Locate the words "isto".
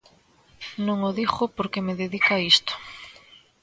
2.53-2.73